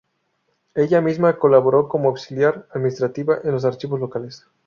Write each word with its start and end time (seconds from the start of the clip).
Ella 0.73 0.99
misma 0.99 1.37
colaboró 1.37 1.87
como 1.87 2.09
auxiliar 2.09 2.67
administrativa 2.71 3.37
en 3.43 3.51
los 3.51 3.65
archivos 3.65 3.99
locales. 3.99 4.47